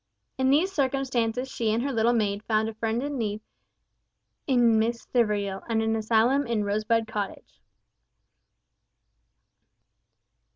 [0.39, 3.39] In these circumstances she and her little maid found a friend in need
[4.47, 7.61] in Miss Stivergill, and an asylum in Rosebud Cottage.